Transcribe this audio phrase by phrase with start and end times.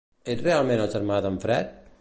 [0.35, 1.79] Ets realment el germà d'en Fred?